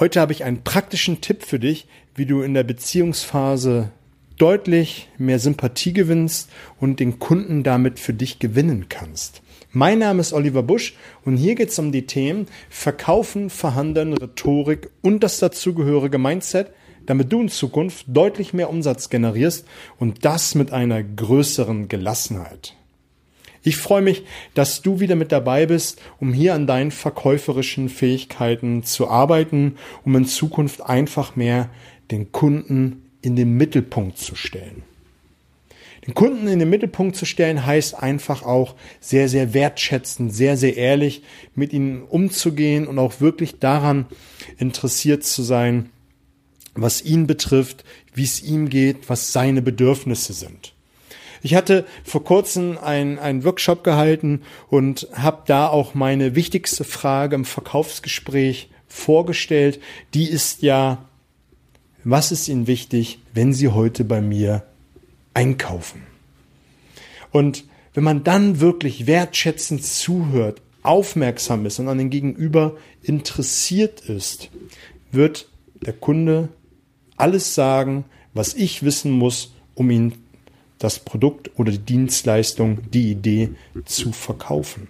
Heute 0.00 0.20
habe 0.20 0.32
ich 0.32 0.44
einen 0.44 0.62
praktischen 0.62 1.20
Tipp 1.20 1.42
für 1.42 1.58
dich, 1.58 1.88
wie 2.14 2.24
du 2.24 2.42
in 2.42 2.54
der 2.54 2.62
Beziehungsphase 2.62 3.90
deutlich 4.36 5.08
mehr 5.18 5.40
Sympathie 5.40 5.92
gewinnst 5.92 6.50
und 6.78 7.00
den 7.00 7.18
Kunden 7.18 7.64
damit 7.64 7.98
für 7.98 8.14
dich 8.14 8.38
gewinnen 8.38 8.86
kannst. 8.88 9.42
Mein 9.72 9.98
Name 9.98 10.20
ist 10.20 10.32
Oliver 10.32 10.62
Busch 10.62 10.94
und 11.24 11.36
hier 11.36 11.56
geht 11.56 11.70
es 11.70 11.78
um 11.80 11.90
die 11.90 12.06
Themen 12.06 12.46
Verkaufen, 12.70 13.50
Verhandeln, 13.50 14.12
Rhetorik 14.12 14.88
und 15.02 15.24
das 15.24 15.40
dazugehörige 15.40 16.18
Mindset, 16.18 16.70
damit 17.06 17.32
du 17.32 17.40
in 17.40 17.48
Zukunft 17.48 18.04
deutlich 18.06 18.54
mehr 18.54 18.70
Umsatz 18.70 19.10
generierst 19.10 19.66
und 19.98 20.24
das 20.24 20.54
mit 20.54 20.70
einer 20.70 21.02
größeren 21.02 21.88
Gelassenheit. 21.88 22.77
Ich 23.62 23.76
freue 23.76 24.02
mich, 24.02 24.24
dass 24.54 24.82
du 24.82 25.00
wieder 25.00 25.16
mit 25.16 25.32
dabei 25.32 25.66
bist, 25.66 26.00
um 26.20 26.32
hier 26.32 26.54
an 26.54 26.66
deinen 26.66 26.90
verkäuferischen 26.90 27.88
Fähigkeiten 27.88 28.82
zu 28.84 29.08
arbeiten, 29.08 29.76
um 30.04 30.14
in 30.16 30.26
Zukunft 30.26 30.82
einfach 30.82 31.36
mehr 31.36 31.70
den 32.10 32.32
Kunden 32.32 33.10
in 33.20 33.36
den 33.36 33.56
Mittelpunkt 33.56 34.18
zu 34.18 34.34
stellen. 34.34 34.82
Den 36.06 36.14
Kunden 36.14 36.48
in 36.48 36.58
den 36.58 36.70
Mittelpunkt 36.70 37.16
zu 37.16 37.26
stellen 37.26 37.66
heißt 37.66 37.94
einfach 37.94 38.42
auch 38.42 38.76
sehr, 38.98 39.28
sehr 39.28 39.52
wertschätzend, 39.52 40.34
sehr, 40.34 40.56
sehr 40.56 40.76
ehrlich 40.76 41.22
mit 41.54 41.74
ihnen 41.74 42.02
umzugehen 42.02 42.86
und 42.86 42.98
auch 42.98 43.20
wirklich 43.20 43.58
daran 43.58 44.06
interessiert 44.56 45.24
zu 45.24 45.42
sein, 45.42 45.90
was 46.74 47.04
ihn 47.04 47.26
betrifft, 47.26 47.84
wie 48.14 48.24
es 48.24 48.42
ihm 48.42 48.70
geht, 48.70 49.10
was 49.10 49.32
seine 49.32 49.60
Bedürfnisse 49.60 50.32
sind. 50.32 50.72
Ich 51.42 51.54
hatte 51.54 51.86
vor 52.04 52.24
kurzem 52.24 52.78
einen 52.78 53.44
Workshop 53.44 53.84
gehalten 53.84 54.42
und 54.68 55.08
habe 55.12 55.42
da 55.46 55.68
auch 55.68 55.94
meine 55.94 56.34
wichtigste 56.34 56.84
Frage 56.84 57.36
im 57.36 57.44
Verkaufsgespräch 57.44 58.70
vorgestellt. 58.86 59.80
Die 60.14 60.28
ist 60.28 60.62
ja, 60.62 61.04
was 62.04 62.32
ist 62.32 62.48
Ihnen 62.48 62.66
wichtig, 62.66 63.20
wenn 63.34 63.52
Sie 63.52 63.68
heute 63.68 64.04
bei 64.04 64.20
mir 64.20 64.64
einkaufen? 65.34 66.02
Und 67.30 67.64
wenn 67.94 68.04
man 68.04 68.24
dann 68.24 68.60
wirklich 68.60 69.06
wertschätzend 69.06 69.84
zuhört, 69.84 70.62
aufmerksam 70.82 71.66
ist 71.66 71.78
und 71.78 71.88
an 71.88 71.98
den 71.98 72.10
Gegenüber 72.10 72.76
interessiert 73.02 74.00
ist, 74.02 74.50
wird 75.10 75.48
der 75.80 75.92
Kunde 75.92 76.48
alles 77.16 77.54
sagen, 77.54 78.04
was 78.34 78.54
ich 78.54 78.82
wissen 78.82 79.10
muss, 79.12 79.52
um 79.74 79.90
ihn 79.90 80.14
das 80.78 80.98
Produkt 81.00 81.50
oder 81.56 81.72
die 81.72 81.78
Dienstleistung, 81.78 82.78
die 82.90 83.10
Idee 83.10 83.50
zu 83.84 84.12
verkaufen. 84.12 84.88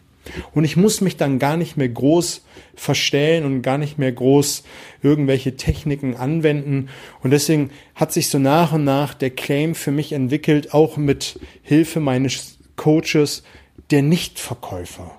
Und 0.54 0.64
ich 0.64 0.76
muss 0.76 1.00
mich 1.00 1.16
dann 1.16 1.38
gar 1.38 1.56
nicht 1.56 1.76
mehr 1.76 1.88
groß 1.88 2.42
verstellen 2.74 3.44
und 3.44 3.62
gar 3.62 3.78
nicht 3.78 3.98
mehr 3.98 4.12
groß 4.12 4.62
irgendwelche 5.02 5.56
Techniken 5.56 6.16
anwenden. 6.16 6.88
Und 7.22 7.30
deswegen 7.30 7.70
hat 7.94 8.12
sich 8.12 8.28
so 8.28 8.38
nach 8.38 8.72
und 8.72 8.84
nach 8.84 9.14
der 9.14 9.30
Claim 9.30 9.74
für 9.74 9.90
mich 9.90 10.12
entwickelt, 10.12 10.74
auch 10.74 10.96
mit 10.96 11.40
Hilfe 11.62 12.00
meines 12.00 12.58
Coaches, 12.76 13.42
der 13.90 14.02
Nichtverkäufer. 14.02 15.10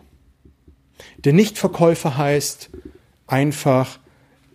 Der 1.17 1.33
Nichtverkäufer 1.33 2.17
heißt 2.17 2.69
einfach 3.27 3.99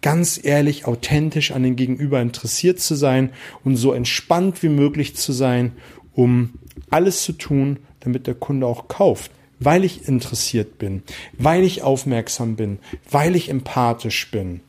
ganz 0.01 0.39
ehrlich, 0.43 0.85
authentisch 0.87 1.53
an 1.53 1.63
den 1.63 1.77
Gegenüber 1.77 2.21
interessiert 2.21 2.79
zu 2.79 2.95
sein 2.95 3.31
und 3.65 3.77
so 3.77 3.93
entspannt 3.93 4.63
wie 4.63 4.69
möglich 4.69 5.17
zu 5.17 5.33
sein 5.33 5.73
um 6.15 6.55
alles 6.91 7.23
zu 7.23 7.33
tun, 7.33 7.79
damit 8.01 8.27
der 8.27 8.35
Kunde 8.35 8.67
auch 8.67 8.89
kauft, 8.89 9.31
weil 9.61 9.85
ich 9.85 10.09
interessiert 10.09 10.79
bin, 10.79 11.03
weil 11.39 11.65
ich 11.65 11.83
aufmerksam 11.83 12.57
bin, 12.57 12.79
weil 13.11 13.37
ich 13.37 13.49
empathisch 13.49 14.31
bin. 14.31 14.61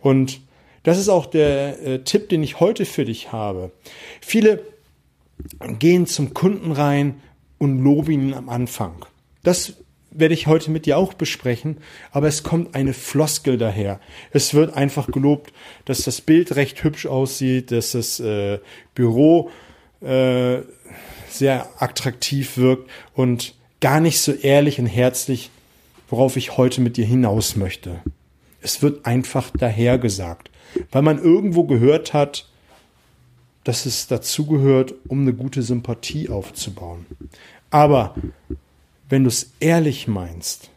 Und 0.00 0.40
das 0.82 0.98
ist 0.98 1.08
auch 1.08 1.26
der 1.26 1.82
äh, 1.82 1.98
Tipp, 2.00 2.28
den 2.28 2.42
ich 2.42 2.60
heute 2.60 2.84
für 2.84 3.04
dich 3.04 3.32
habe. 3.32 3.72
Viele 4.20 4.62
gehen 5.78 6.06
zum 6.06 6.34
Kunden 6.34 6.72
rein 6.72 7.20
und 7.58 7.82
loben 7.82 8.12
ihn 8.12 8.34
am 8.34 8.48
Anfang. 8.48 9.04
Das 9.42 9.74
werde 10.10 10.34
ich 10.34 10.46
heute 10.46 10.70
mit 10.70 10.86
dir 10.86 10.96
auch 10.96 11.14
besprechen, 11.14 11.78
aber 12.10 12.28
es 12.28 12.42
kommt 12.42 12.74
eine 12.74 12.94
Floskel 12.94 13.58
daher. 13.58 14.00
Es 14.30 14.54
wird 14.54 14.74
einfach 14.74 15.08
gelobt, 15.08 15.52
dass 15.84 16.02
das 16.02 16.20
Bild 16.20 16.56
recht 16.56 16.82
hübsch 16.82 17.06
aussieht, 17.06 17.70
dass 17.70 17.92
das 17.92 18.18
äh, 18.20 18.58
Büro 18.94 19.50
äh, 20.00 20.62
sehr 21.28 21.68
attraktiv 21.78 22.56
wirkt 22.56 22.90
und 23.14 23.54
gar 23.80 24.00
nicht 24.00 24.20
so 24.20 24.32
ehrlich 24.32 24.78
und 24.78 24.86
herzlich, 24.86 25.50
worauf 26.08 26.36
ich 26.36 26.56
heute 26.56 26.80
mit 26.80 26.96
dir 26.96 27.04
hinaus 27.04 27.56
möchte. 27.56 28.00
Es 28.60 28.82
wird 28.82 29.06
einfach 29.06 29.50
dahergesagt, 29.50 30.50
weil 30.90 31.02
man 31.02 31.22
irgendwo 31.22 31.64
gehört 31.64 32.12
hat, 32.12 32.48
dass 33.64 33.86
es 33.86 34.06
dazugehört, 34.06 34.94
um 35.08 35.22
eine 35.22 35.34
gute 35.34 35.62
Sympathie 35.62 36.28
aufzubauen. 36.28 37.06
Aber 37.70 38.14
wenn 39.08 39.24
du 39.24 39.28
es 39.28 39.52
ehrlich 39.60 40.08
meinst, 40.08 40.70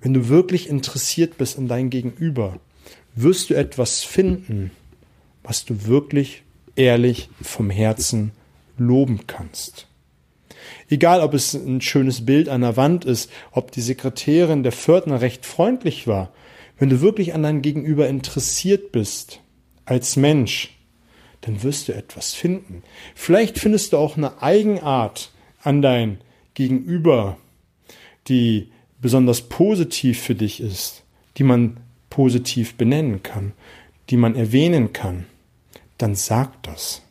wenn 0.00 0.14
du 0.14 0.28
wirklich 0.28 0.68
interessiert 0.68 1.38
bist 1.38 1.58
in 1.58 1.68
dein 1.68 1.90
Gegenüber, 1.90 2.58
wirst 3.14 3.50
du 3.50 3.54
etwas 3.54 4.02
finden, 4.02 4.70
was 5.42 5.64
du 5.64 5.86
wirklich 5.86 6.42
ehrlich 6.78 7.28
vom 7.42 7.70
Herzen 7.70 8.32
loben 8.78 9.26
kannst. 9.26 9.86
Egal, 10.88 11.20
ob 11.20 11.34
es 11.34 11.54
ein 11.54 11.80
schönes 11.80 12.24
Bild 12.24 12.48
an 12.48 12.62
der 12.62 12.76
Wand 12.76 13.04
ist, 13.04 13.30
ob 13.52 13.72
die 13.72 13.80
Sekretärin 13.80 14.62
der 14.62 14.72
Pförtner 14.72 15.20
recht 15.20 15.44
freundlich 15.44 16.06
war, 16.06 16.32
wenn 16.78 16.88
du 16.88 17.00
wirklich 17.00 17.34
an 17.34 17.42
dein 17.42 17.60
Gegenüber 17.60 18.08
interessiert 18.08 18.92
bist, 18.92 19.40
als 19.84 20.16
Mensch, 20.16 20.74
dann 21.40 21.62
wirst 21.62 21.88
du 21.88 21.94
etwas 21.94 22.32
finden. 22.32 22.82
Vielleicht 23.14 23.58
findest 23.58 23.92
du 23.92 23.98
auch 23.98 24.16
eine 24.16 24.42
Eigenart 24.42 25.30
an 25.62 25.82
dein 25.82 26.18
Gegenüber, 26.54 27.36
die 28.28 28.70
besonders 29.00 29.42
positiv 29.42 30.20
für 30.20 30.34
dich 30.34 30.60
ist, 30.60 31.04
die 31.36 31.44
man 31.44 31.78
positiv 32.10 32.74
benennen 32.74 33.22
kann, 33.22 33.52
die 34.10 34.16
man 34.16 34.34
erwähnen 34.34 34.92
kann. 34.92 35.26
Dann 35.98 36.14
sag 36.14 36.62
das. 36.62 37.02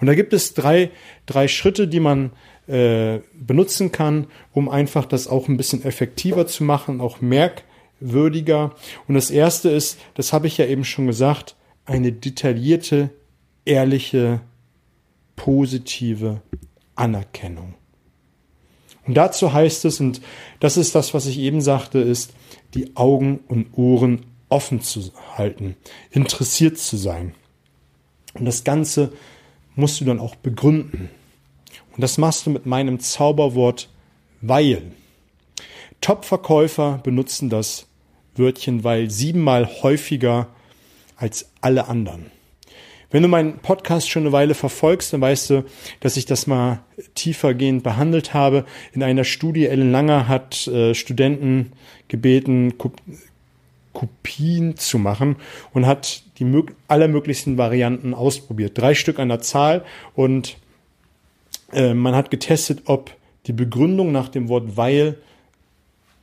Und 0.00 0.06
da 0.06 0.14
gibt 0.14 0.32
es 0.32 0.54
drei, 0.54 0.90
drei 1.26 1.48
Schritte, 1.48 1.88
die 1.88 2.00
man 2.00 2.32
äh, 2.66 3.20
benutzen 3.34 3.92
kann, 3.92 4.26
um 4.52 4.68
einfach 4.68 5.04
das 5.04 5.28
auch 5.28 5.48
ein 5.48 5.56
bisschen 5.56 5.84
effektiver 5.84 6.46
zu 6.46 6.64
machen, 6.64 7.00
auch 7.00 7.20
merkwürdiger. 7.20 8.74
Und 9.06 9.14
das 9.14 9.30
erste 9.30 9.70
ist, 9.70 9.98
das 10.14 10.32
habe 10.32 10.46
ich 10.46 10.58
ja 10.58 10.66
eben 10.66 10.84
schon 10.84 11.06
gesagt, 11.06 11.56
eine 11.84 12.12
detaillierte, 12.12 13.10
ehrliche, 13.64 14.40
positive 15.36 16.42
Anerkennung. 16.94 17.74
Und 19.06 19.14
dazu 19.16 19.52
heißt 19.52 19.84
es, 19.84 20.00
und 20.00 20.20
das 20.58 20.76
ist 20.76 20.94
das, 20.94 21.14
was 21.14 21.26
ich 21.26 21.38
eben 21.38 21.60
sagte, 21.60 22.00
ist, 22.00 22.32
die 22.74 22.96
Augen 22.96 23.40
und 23.46 23.78
Ohren 23.78 24.26
offen 24.48 24.80
zu 24.80 25.12
halten, 25.36 25.76
interessiert 26.10 26.78
zu 26.78 26.96
sein. 26.96 27.34
Und 28.38 28.44
das 28.44 28.64
Ganze 28.64 29.12
musst 29.74 30.00
du 30.00 30.04
dann 30.04 30.20
auch 30.20 30.34
begründen. 30.34 31.10
Und 31.92 32.02
das 32.02 32.18
machst 32.18 32.46
du 32.46 32.50
mit 32.50 32.66
meinem 32.66 33.00
Zauberwort 33.00 33.88
weil. 34.40 34.82
Top-Verkäufer 36.00 37.00
benutzen 37.02 37.48
das 37.48 37.86
Wörtchen 38.36 38.84
weil 38.84 39.10
siebenmal 39.10 39.66
häufiger 39.82 40.48
als 41.16 41.50
alle 41.60 41.88
anderen. 41.88 42.30
Wenn 43.10 43.22
du 43.22 43.28
meinen 43.28 43.58
Podcast 43.58 44.10
schon 44.10 44.24
eine 44.24 44.32
Weile 44.32 44.54
verfolgst, 44.54 45.12
dann 45.12 45.20
weißt 45.20 45.50
du, 45.50 45.64
dass 46.00 46.16
ich 46.16 46.26
das 46.26 46.46
mal 46.46 46.80
tiefergehend 47.14 47.82
behandelt 47.82 48.34
habe. 48.34 48.66
In 48.92 49.02
einer 49.02 49.24
Studie, 49.24 49.66
Ellen 49.66 49.92
Langer 49.92 50.28
hat 50.28 50.66
äh, 50.66 50.92
Studenten 50.92 51.72
gebeten, 52.08 52.74
Kopien 53.96 54.76
zu 54.76 54.98
machen 54.98 55.36
und 55.72 55.86
hat 55.86 56.22
die 56.38 56.64
allermöglichsten 56.86 57.56
Varianten 57.56 58.12
ausprobiert. 58.12 58.76
Drei 58.76 58.92
Stück 58.92 59.18
an 59.18 59.30
der 59.30 59.40
Zahl 59.40 59.86
und 60.14 60.58
äh, 61.72 61.94
man 61.94 62.14
hat 62.14 62.30
getestet, 62.30 62.82
ob 62.84 63.10
die 63.46 63.54
Begründung 63.54 64.12
nach 64.12 64.28
dem 64.28 64.50
Wort 64.50 64.76
weil 64.76 65.16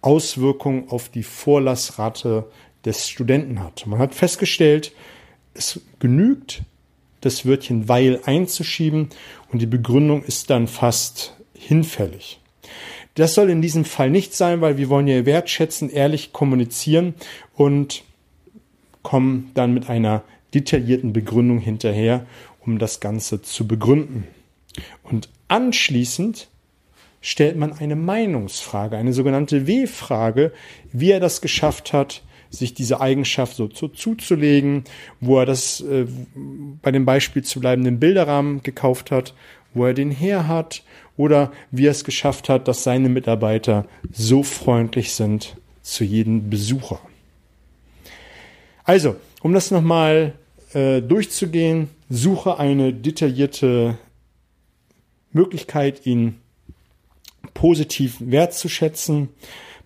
Auswirkungen 0.03 0.89
auf 0.89 1.09
die 1.09 1.23
Vorlassrate 1.23 2.45
des 2.85 3.09
Studenten 3.09 3.63
hat. 3.63 3.87
Man 3.87 3.97
hat 3.97 4.13
festgestellt, 4.13 4.91
es 5.55 5.81
genügt, 5.97 6.61
das 7.21 7.43
Wörtchen 7.43 7.89
weil 7.89 8.19
einzuschieben 8.25 9.09
und 9.51 9.63
die 9.63 9.65
Begründung 9.65 10.23
ist 10.23 10.51
dann 10.51 10.67
fast 10.67 11.35
hinfällig. 11.55 12.39
Das 13.15 13.35
soll 13.35 13.49
in 13.49 13.61
diesem 13.61 13.85
Fall 13.85 14.09
nicht 14.09 14.33
sein, 14.33 14.61
weil 14.61 14.77
wir 14.77 14.89
wollen 14.89 15.07
ja 15.07 15.25
wertschätzen, 15.25 15.89
ehrlich 15.89 16.33
kommunizieren 16.33 17.13
und 17.53 18.03
kommen 19.03 19.51
dann 19.53 19.73
mit 19.73 19.89
einer 19.89 20.23
detaillierten 20.53 21.13
Begründung 21.13 21.59
hinterher, 21.59 22.25
um 22.65 22.79
das 22.79 22.99
Ganze 22.99 23.41
zu 23.41 23.67
begründen. 23.67 24.27
Und 25.03 25.29
anschließend 25.47 26.47
stellt 27.21 27.55
man 27.55 27.73
eine 27.73 27.95
Meinungsfrage, 27.95 28.97
eine 28.97 29.13
sogenannte 29.13 29.67
W-Frage, 29.67 30.51
wie 30.91 31.11
er 31.11 31.19
das 31.19 31.41
geschafft 31.41 31.93
hat, 31.93 32.23
sich 32.49 32.73
diese 32.73 33.01
Eigenschaft 33.01 33.55
so 33.55 33.67
zu, 33.67 33.87
zuzulegen, 33.87 34.83
wo 35.19 35.39
er 35.39 35.45
das, 35.45 35.81
äh, 35.81 36.05
bei 36.81 36.91
dem 36.91 37.05
Beispiel 37.05 37.43
zu 37.43 37.59
bleiben, 37.59 37.83
den 37.83 37.99
Bilderrahmen 37.99 38.61
gekauft 38.61 39.09
hat, 39.09 39.33
wo 39.73 39.85
er 39.85 39.93
den 39.93 40.11
her 40.11 40.47
hat 40.47 40.83
oder 41.17 41.51
wie 41.71 41.87
er 41.87 41.91
es 41.91 42.03
geschafft 42.03 42.49
hat, 42.49 42.67
dass 42.67 42.83
seine 42.83 43.09
Mitarbeiter 43.09 43.85
so 44.11 44.43
freundlich 44.43 45.13
sind 45.13 45.57
zu 45.81 46.03
jedem 46.03 46.49
Besucher. 46.49 46.99
Also, 48.83 49.15
um 49.41 49.53
das 49.53 49.71
nochmal 49.71 50.33
äh, 50.73 51.01
durchzugehen, 51.01 51.89
suche 52.09 52.59
eine 52.59 52.93
detaillierte 52.93 53.97
Möglichkeit, 55.31 56.05
ihn 56.05 56.39
positiv 57.53 58.17
wertzuschätzen. 58.19 59.29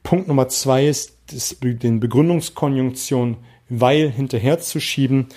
Punkt 0.04 0.28
Nummer 0.28 0.48
zwei 0.50 0.88
ist, 0.88 1.18
das, 1.28 1.58
den 1.60 2.00
Begründungskonjunktion 2.00 3.38
weil 3.70 4.10
hinterherzuschieben 4.10 5.28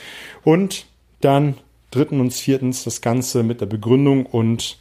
und 0.44 0.86
dann 1.20 1.54
dritten 1.90 2.20
und 2.20 2.32
viertens 2.32 2.84
das 2.84 3.00
Ganze 3.00 3.42
mit 3.42 3.60
der 3.60 3.66
Begründung 3.66 4.26
und 4.26 4.78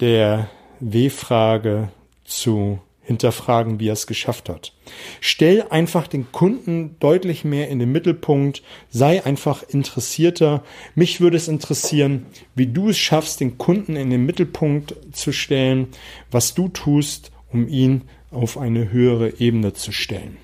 der 0.00 0.48
W-Frage 0.80 1.88
zu 2.24 2.80
hinterfragen, 3.02 3.80
wie 3.80 3.88
er 3.88 3.94
es 3.94 4.06
geschafft 4.06 4.48
hat. 4.48 4.72
Stell 5.20 5.64
einfach 5.68 6.06
den 6.06 6.30
Kunden 6.30 6.96
deutlich 7.00 7.44
mehr 7.44 7.68
in 7.68 7.80
den 7.80 7.90
Mittelpunkt, 7.90 8.62
sei 8.88 9.24
einfach 9.24 9.64
interessierter. 9.64 10.62
Mich 10.94 11.20
würde 11.20 11.36
es 11.36 11.48
interessieren, 11.48 12.26
wie 12.54 12.68
du 12.68 12.90
es 12.90 12.98
schaffst, 12.98 13.40
den 13.40 13.58
Kunden 13.58 13.96
in 13.96 14.10
den 14.10 14.24
Mittelpunkt 14.24 14.94
zu 15.12 15.32
stellen, 15.32 15.88
was 16.30 16.54
du 16.54 16.68
tust, 16.68 17.32
um 17.52 17.66
ihn 17.66 18.02
auf 18.30 18.56
eine 18.56 18.92
höhere 18.92 19.40
Ebene 19.40 19.72
zu 19.72 19.90
stellen. 19.90 20.36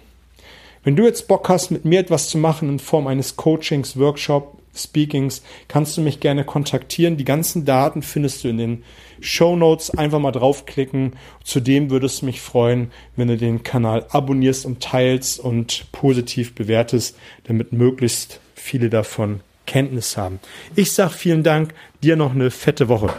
Wenn 0.83 0.97
du 0.97 1.05
jetzt 1.05 1.29
Bock 1.29 1.49
hast, 1.49 1.71
mit 1.71 1.85
mir 1.85 2.01
etwas 2.01 2.29
zu 2.29 2.39
machen 2.39 2.69
in 2.69 2.79
Form 2.81 3.07
eines 3.07 3.37
Coachings, 3.37 3.97
Workshops, 3.97 4.57
Speakings, 4.77 5.43
kannst 5.69 5.97
du 5.97 6.01
mich 6.01 6.21
gerne 6.21 6.45
kontaktieren. 6.45 7.17
Die 7.17 7.25
ganzen 7.25 7.65
Daten 7.65 8.03
findest 8.03 8.45
du 8.45 8.49
in 8.49 8.59
den 8.59 8.85
Show 9.21 9.57
Notes. 9.57 9.91
Einfach 9.91 10.19
mal 10.19 10.33
draufklicken. 10.33 11.15
Zudem 11.43 11.91
würde 11.91 12.07
es 12.07 12.23
mich 12.23 12.41
freuen, 12.41 12.91
wenn 13.17 13.29
du 13.29 13.37
den 13.37 13.63
Kanal 13.63 14.07
abonnierst 14.11 14.67
und 14.67 14.83
teilst 14.83 15.41
und 15.41 15.87
positiv 15.93 16.55
bewertest, 16.55 17.17
damit 17.45 17.73
möglichst 17.73 18.41
viele 18.55 18.91
davon 18.91 19.41
Kenntnis 19.67 20.17
haben. 20.17 20.41
Ich 20.75 20.93
sage 20.93 21.13
vielen 21.13 21.43
Dank. 21.43 21.75
Dir 22.03 22.17
noch 22.17 22.33
eine 22.33 22.51
fette 22.51 22.89
Woche. 22.89 23.13